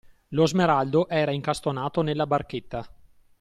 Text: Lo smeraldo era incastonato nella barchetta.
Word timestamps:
Lo 0.29 0.47
smeraldo 0.47 1.07
era 1.09 1.31
incastonato 1.31 2.01
nella 2.01 2.25
barchetta. 2.25 2.91